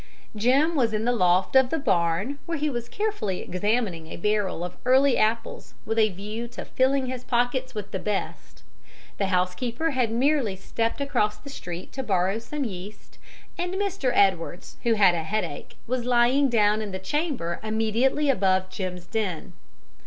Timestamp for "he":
2.57-2.71